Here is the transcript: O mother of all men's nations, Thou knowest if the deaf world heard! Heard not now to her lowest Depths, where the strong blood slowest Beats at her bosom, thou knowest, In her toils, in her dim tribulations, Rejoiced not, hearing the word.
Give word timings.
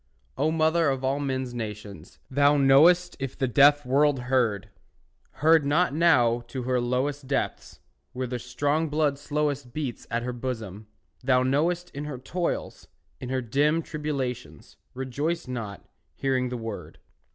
O 0.35 0.49
mother 0.49 0.89
of 0.89 1.03
all 1.03 1.19
men's 1.19 1.53
nations, 1.53 2.17
Thou 2.27 2.57
knowest 2.57 3.15
if 3.19 3.37
the 3.37 3.47
deaf 3.47 3.85
world 3.85 4.21
heard! 4.21 4.69
Heard 5.45 5.63
not 5.63 5.93
now 5.93 6.41
to 6.47 6.63
her 6.63 6.81
lowest 6.81 7.27
Depths, 7.27 7.81
where 8.11 8.25
the 8.25 8.39
strong 8.39 8.89
blood 8.89 9.19
slowest 9.19 9.73
Beats 9.73 10.07
at 10.09 10.23
her 10.23 10.33
bosom, 10.33 10.87
thou 11.23 11.43
knowest, 11.43 11.91
In 11.91 12.05
her 12.05 12.17
toils, 12.17 12.87
in 13.19 13.29
her 13.29 13.41
dim 13.41 13.83
tribulations, 13.83 14.75
Rejoiced 14.95 15.47
not, 15.47 15.85
hearing 16.15 16.49
the 16.49 16.57
word. 16.57 16.97